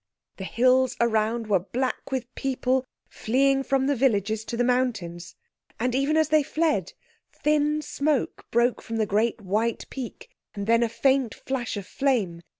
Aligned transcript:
The 0.37 0.45
hills 0.45 0.97
around 0.99 1.45
were 1.45 1.59
black 1.59 2.11
with 2.11 2.33
people 2.33 2.83
fleeing 3.07 3.61
from 3.61 3.85
the 3.85 3.95
villages 3.95 4.43
to 4.45 4.57
the 4.57 4.63
mountains. 4.63 5.35
And 5.79 5.93
even 5.93 6.17
as 6.17 6.29
they 6.29 6.41
fled 6.41 6.93
thin 7.31 7.83
smoke 7.83 8.47
broke 8.49 8.81
from 8.81 8.95
the 8.95 9.05
great 9.05 9.41
white 9.41 9.85
peak, 9.91 10.31
and 10.55 10.65
then 10.65 10.81
a 10.81 10.89
faint 10.89 11.35
flash 11.35 11.77
of 11.77 11.85
flame. 11.85 12.41